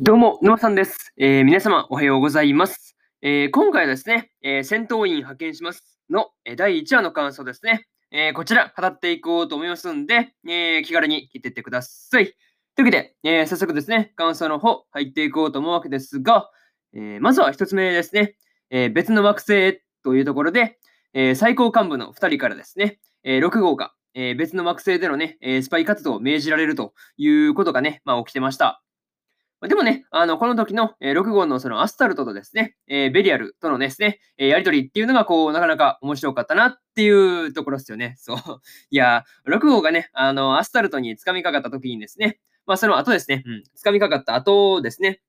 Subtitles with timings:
[0.00, 1.12] どうも、沼さんです。
[1.16, 2.94] えー、皆様、おはようございます。
[3.20, 7.84] えー、今回はですね、えー、戦闘員派遣しますの、え第1話の感想ですね。
[8.12, 12.26] えこちら、語っていこうと思いますんで、え気軽に聞いていってください。
[12.76, 16.48] というわけで、え早速ですね、感想の方、入っていこうと思うわけですが、
[16.94, 18.36] えまずは1つ目ですね、
[18.70, 20.78] え別の惑星というところで、
[21.12, 28.80] え最高幹部の2人からですね、え6号が、え別の惑星でのね、えスパイ活動を命じられるということがね、まあ、起きてました。
[29.66, 38.14] でもね、あの、この時の、え6号のそのアスタルトとですね、えベリアルとのですね、えやりとりっていうのが、こう、なかなか面白かったなっていうところですよね。
[38.18, 38.38] そう。
[38.90, 45.20] いや、6号がね、あの、アスタルトに掴みかかった時にですね、まあ、その後ですね、うん、掴みかかった後ですね、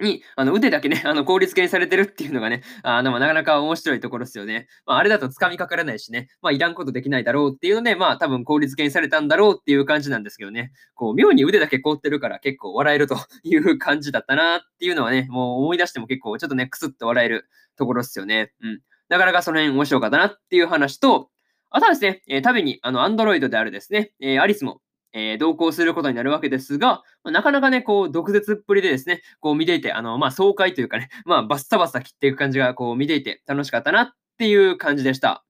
[0.00, 4.66] に、あの、腕だけね、あの、効率化にされてるっていうのがね、あの、まあ、なかなか面白いところですよね。
[4.86, 18.52] まあ、あれだと掴みかからないしね、まあ、いらんことできないだろうっていうので、まあ、多分効率化にされたんだろうっていう感じなんですけどね、こう、妙に腕だけ凍ってるから結構笑えるという感じだったなっていうのはね、もう思い出しても結構ちょっとね、クスッと笑えるところですよね。
[18.62, 18.80] うん。
[19.08, 21.30] なかなかその辺面白かったなっていう話と、
[21.70, 24.80] あとはですね、えー、旅に、あの、アンドロイドであるですね、えー、アリスも、
[25.14, 35.44] えー、同行することになるわけですが、まあ、なかなかね、こう、毒舌っぷりでですね、こう見ていて、あの、まあ、爽快というかね、まあ、バッサバッサ切っていく感じが、こう、見ていて楽しかったなっていう感じでした。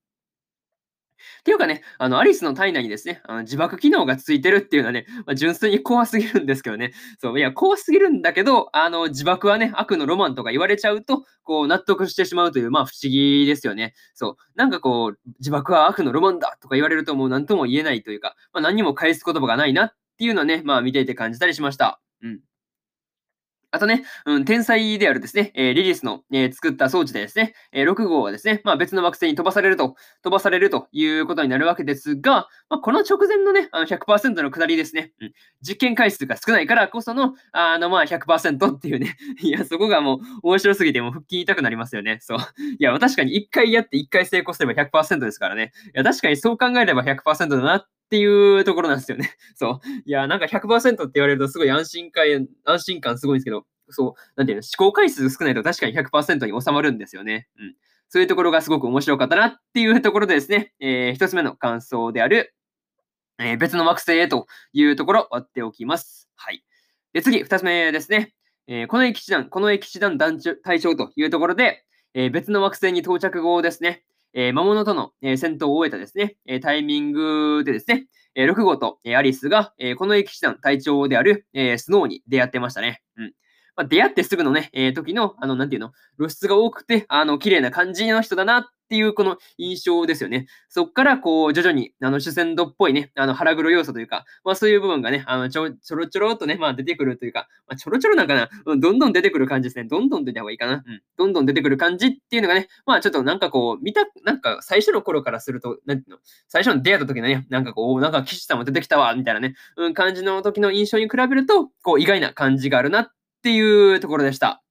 [1.39, 6.93] っていうかね、あの、アリスの体内にですね、あの自爆機能がついてるっていうのはね、まあ、純粋に怖すぎるんですけどね。
[7.19, 13.93] そう、いや、怖すぎるんだけど、あの、自爆はね、悪のロマンとか言われちゃうと、こう、納得してしまうという、まあ、不思議ですよね。
[14.13, 14.35] そう。
[14.55, 21.99] なんかこう、自爆は悪のロマンだとか言われるともう何とも言えないというか、まあ、何にも返す言葉がないなっていうのはね、まあ、見ていて感じたりしました。
[22.21, 22.39] うん。
[23.75, 42.19] あとね、うん、天才であるですね、えー、リリスの、えー、作った装置でですね、えー、6号はですね、まあ、別の惑星に飛ばされると、飛ばされるということになるわけですが、まあ、この直前のね、あの100%の下りですね、うん、実験回数が少ないからこその、あの、まあ100%っていうね、いや、そこがもう面白すぎても腹筋痛くなりますよね。
[42.21, 42.37] そう。
[42.79, 45.73] いや、確かに1回やって1回成功すれば100%ですからね。
[45.87, 49.35] いや、確かにそう考えれば100%だなってっていうところなんですよね。
[49.55, 49.87] そう。
[50.05, 57.47] いや、なんか100%って言われるとすごい安心感、安心感すごいんですけど、そう、なんていうの、思考回数少ないと確かに100%に収まるんですよね。
[57.57, 57.75] うん。
[58.09, 62.53] そういうところがすごく面白かったなっていうところでですね、えー、一つ目の感想である、
[63.39, 66.29] えー、別の惑星へというところを割っておきます。
[66.35, 66.63] はい。
[67.13, 68.33] で、次、二つ目ですね。
[68.67, 71.83] えー、この駅地団、この駅地団団隊長というところで、
[72.13, 74.03] えー、別の惑星に到着後ですね、
[74.35, 83.01] えー、魔物との、えー、戦闘を終えたですね、えー、タイミングでですね、えー、6号と、えー、アリスが、えー、この駅地団隊長である、えー、スノーに出会ってましたね。
[83.17, 83.33] うん。
[83.75, 90.45] まあ、出会ってすぐのね、えー、時の、あの、なんていうの、露出が多くて、あの、綺麗な感じの人だなっていうこの印象ですよね。
[90.69, 99.85] そっからこう徐々にあの主戦度っぽいね、あの腹黒要素というか、まあそういう部分がね、あのちょちょろちょろっとね、まあ出てくるというか、まあ、ちょろちょろなんかな、うん、どんどん出てくる感じですね。
[99.85, 100.73] どんどん出た方がいいかな。
[100.73, 101.01] うん。
[101.17, 113.14] どんどん出てくる感じっていうのがね、まあちょっとなんかこう、見た、なんか最初の頃からすると、なんていうの、最初の出会った時のね、なんかこう、なんか騎士さんも出てきたわ、みたいなね、うん、感じの時の印象に比べると、こう意外な感じがあるなって
[113.49, 114.65] いうところでした。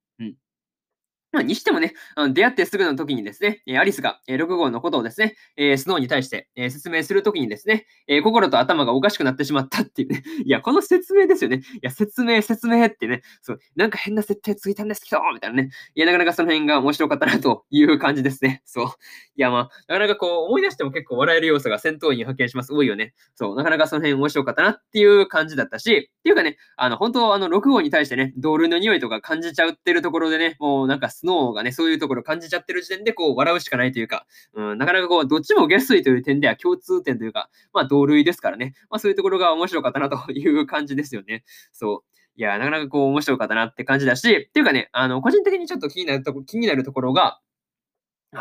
[1.35, 5.35] まあ、にしてもね、あの出会ってすぐの時にですね、アリスが6号のことをですね、
[5.77, 7.85] スノーに対して説明するときにですね、
[8.23, 10.23] 心と頭がおかしくなってしまったっていうね。
[10.45, 11.57] いや、この説明ですよね。
[11.57, 15.71] いや、説明、説明ってね、そう、なんか変な設定ついたんですけど、みたいなね。
[15.93, 18.61] いや、なかなかその辺が面白かったなという感じですね。
[18.63, 18.85] そう。
[18.85, 18.89] い
[19.35, 22.73] や、まあ、なかなかこう、思い出しても結構笑える要素が戦闘員に派遣します。
[22.73, 23.13] 多いよね。
[23.35, 34.25] そう、なかなかその辺面白かったなっていう感じだったし、っていうかね、あの、本当あの、6号に対してね、同類の匂いとか感じちゃってるところでね、もうなんかスノーがね、そういうところ感じちゃってる時点で、こう、笑うしかないというか、
[34.55, 38.73] うん、なかなかこう、どっちも下水という点では共通点というか、まあ、同類ですからね。
[38.89, 41.43] まあ、そういうところが面白かったなという感じですよね。
[41.71, 42.15] そう。
[42.37, 47.39] いや、なかなかこう、面白かったなって感じだし、っていうかね、あの、個人的にちょっと気になるとこ、気になるところが、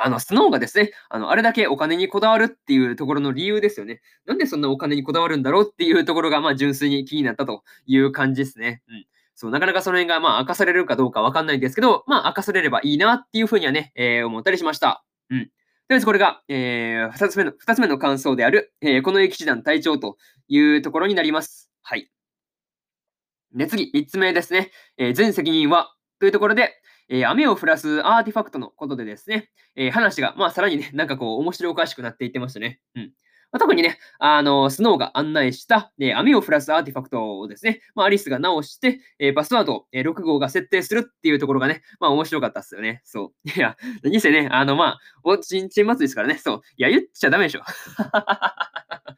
[0.03, 4.01] あの、スノーがですね、あの、あれだけお金にこだわるっていうところの理由ですよね。
[4.27, 8.83] なんでそんなお金にこだわるんだろうっていうところが、まあ、純粋に気になったという感じですね。
[8.89, 9.07] うん。
[9.35, 15.05] そう、なかなかその辺が、まあ、明かされるかどうかわかんないんですけど、まあ、明かされればいいなっていうふうにはね、えー、思ったりしました。
[15.31, 15.47] うん。
[15.47, 15.51] と
[15.91, 20.17] りあえずこれが、えー、二つ目の、二つ目の感想である、えー、この駅士団隊長と
[20.49, 21.71] いうところになります。
[21.83, 22.11] はい。
[23.53, 24.71] で、次、三つ目ですね。
[24.97, 32.81] えー、全責任は、というところで、えー、雨を降らすアーティファクトのことでですね、えー、話が、まあ、さらにね、 なんかこう、面白おかしくなっていってましたね。
[32.95, 33.13] うん。
[33.53, 43.01] まあ、特にね、あの、スノーが案内した、えー、雨を降らすアーティファクトをですね、まあ、アリスが直して、えー、パスワードを、えー、6号が設定するっていうところがね、まあ面白かったっすよね。
[43.05, 43.49] そう。
[43.57, 46.61] いや、何せね、あの、まあ、おちんちん祭りですからね、そう。
[46.77, 47.61] いや、言っちゃダメでしょ。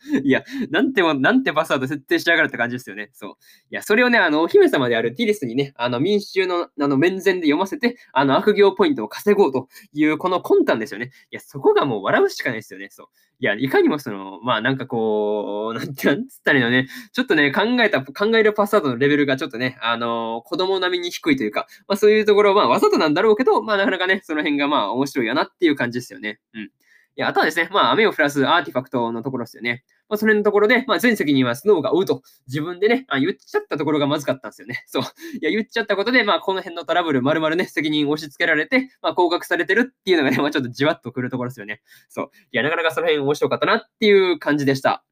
[0.24, 3.10] いや、なんても、なんてパスワード設定しやがるって感じですよね。
[3.12, 3.30] そう。
[3.70, 11.10] いや、それをね、あの、お姫様であるティリスにね、あの、民衆の、あの、面前で読ませて、あの、悪行ポイントを稼ごうという、この魂胆ですよね。
[11.30, 12.88] いや、そこがもう笑うしかないですよね。
[12.90, 13.06] そう。
[13.38, 26.40] いや、いかにもその、まあ、なんかこう、 なんて、なんつったらいいのね、ちょっとね、考えた、考えるパスワードのレベルがちょっとね、あの、子供並みに低いというか、まあ、そういうところ、まあ、わざとなんだろうけど、まあ、なかなかね、その辺がまあ、面白いやなっていう感じですよね。
[26.54, 26.70] うん。
[27.18, 29.84] いや、あとはですね、まあ、雨を降らすアーティファクトのところですよね。
[30.08, 34.84] まあ、それのところで、まあ、全責任はスノーが追うと、自分でね、あ言っちゃったところがまずかったんですよね。
[34.86, 35.02] そう。
[35.02, 35.06] い
[35.40, 41.80] や、言っちゃったことで、まあ、この辺のトラブル、まるまるね、責任を押し付けられて、まあ、降格されてるっていうのがね、まあ、ちょっとじわっとくるところですよね。
[42.10, 42.30] そう。
[42.52, 45.02] いや、なかなかその辺面白かったなっていう感じでした。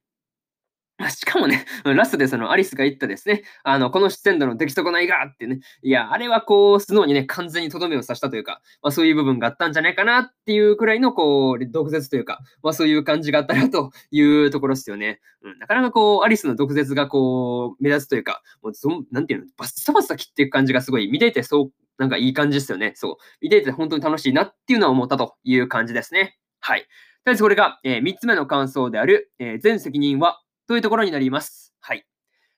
[1.10, 15.20] しかもね、ラストでそのアリスが言ったですね、あの、この出演度の出来損ないがってね、いや、あれはこう、スノーにね、完全にとどめを刺したというか、まあそういう部分があったんじゃないかなっていうくらいの、こう、毒舌というか、まあそういう感じがあったなというところですよね。
[15.42, 18.72] うん、なかなかこう、アリスの毒舌がこう、目立つというか、もう
[19.10, 22.92] なんていうの、バッサバッサ切っていく感じがすごい、見ていてそう、なんかいい感じですよね。
[22.94, 23.16] そう。
[23.40, 26.38] 見ていて本当に楽しいなっていうのは思ったという感じですね。
[26.60, 26.82] はい。
[26.82, 26.86] と
[27.30, 31.74] りあえずこれが、えー、3つ目の感想である、えー、全責任はというところになります。
[31.80, 32.06] はい。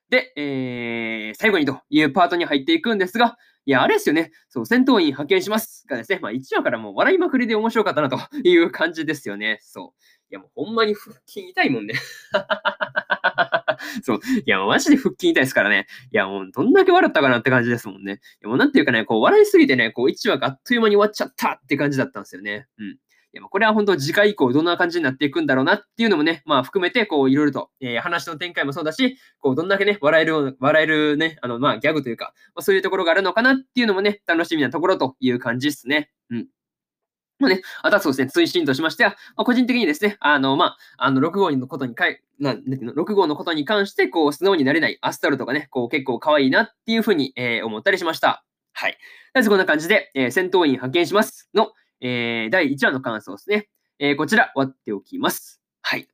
[0.08, 3.36] で、えー、最後にというパートに入っていくんですが、
[3.68, 4.30] いや、あれですよね。
[4.48, 9.58] そう、戦闘員派遣しますがですね、まあ1話からもう笑いまくりで面白かったなという感じですよね。
[9.60, 10.02] そう。
[10.30, 11.94] いや、もうほんまに腹筋痛いもんね。
[14.04, 14.20] そう。
[14.44, 15.88] いや、マジで腹筋痛いですからね。
[16.12, 18.12] いや、もうどんだけ笑ったかなって感じですもんね。
[18.12, 22.68] いや、もうなんていうかね、こう笑いすぎてね、こう1話があっという間に終わっちゃったって感じだったんですよね。
[22.78, 22.98] うん。
[23.40, 36.10] これは本当次回以降どんな感じになっていくんだろうなっていうのもね、まあ含めてこういろいろと、えー、話の展開もそうだし、こうどんだけね、笑える、笑えるね、あのまあギャグというか、まあ、そういうところがあるのかなっていうのもね、楽しみなところという感じですね。
[36.30, 36.46] うん。
[37.38, 48.44] まあね、あとはそうですね、追伸としましては、まあ、個人的にですね、あの、まあ、あの、6号のことにかい、なんていうの、6号のことに関して、こう、素直になれないアスタルとかね、こう、結構可愛いなっていうふうに、えー、思ったりしました。
[48.72, 48.92] はい。
[48.92, 49.00] とり
[49.34, 53.68] あえずこんな感じで、えー、戦闘員派遣しますの、えー、第1話の感想ですね。
[53.98, 55.60] えー、こちら割っておきます。
[55.82, 56.08] はい。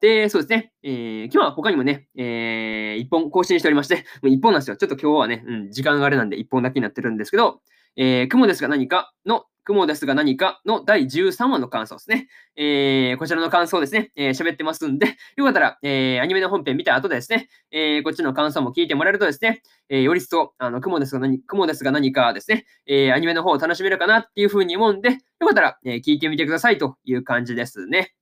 [0.00, 0.72] で、そうですね。
[0.82, 4.76] えー、今日は他にもね、えー、1本更新しておりまして、もう1本なんですよ。
[4.76, 7.60] ちょっと今日はね、うん、時間があれなんで1本だけになってるんですけど、
[7.96, 12.28] えー、雲ですが何かの、雲ですが何かの第13話の感想ですね。
[12.56, 28.12] えー、こちらの感想ですね、えー、喋ってますんで、よかったら、えー、アニメの本編見た後でですね、え、こっちの感想も聞いてもらえるとですね、え、より一層、あの、雲ですが何、雲ですが何かですね、え、アニメの方を楽しめるかなっていうふうに思うんで、よかったら、え、聞いてみてくださいという感じですね。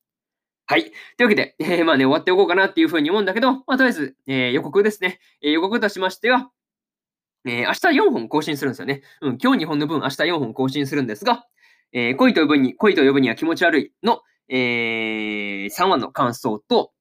[0.66, 0.84] はい。
[0.84, 5.18] というわけで、えー、まあね、終わっておこうかなっていうふうに思うんだけど、まあ、とりあえず、えー、予告ですね。
[5.40, 6.50] えー、予告としましては、
[7.44, 9.02] えー、明日4本更新するんですよね。
[9.20, 11.46] うん、今日2本の分、明日4本更新するんですが、
[11.92, 16.92] えー、恋と呼ぶに、恋と呼ぶには気持ち悪いの、えー、3話の感想と、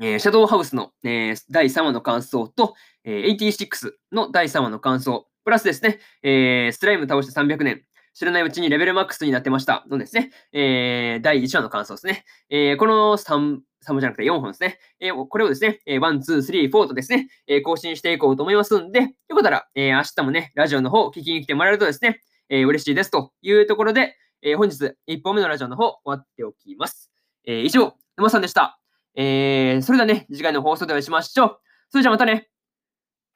[0.00, 7.82] えー、シャドウハウスの、えー、第3話の感想と、えー、86の第3話の感想、プラスですね、えー、スライム倒して300年、
[8.14, 12.24] 知らないうちにレベルマックスになってましたのですね、えー、第1話の感想ですね。
[12.50, 14.78] えー、この3、3本じゃなくて4本ですね。
[15.00, 27.10] えー、これをですね、えー、1、2、3、4とですね、えー、更新していこうと思いますんで、よかったら、えー、明日もね、ラジオの方聞きに来てもらえるとですね、えー、嬉しいですというところで、えー、本日1本目のラジオの方終わっておきます。
[27.46, 28.80] えー、以上、沼さんでした。
[29.14, 31.58] えー、それではね、次回の放送でお会いしましょう。
[31.90, 32.48] それじゃあまたね。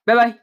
[0.06, 0.41] バイバイ。